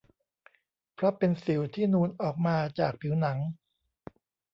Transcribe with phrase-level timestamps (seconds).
[0.93, 3.37] เพราะเป็นสิวที่นูนออกมาจากผิวหนัง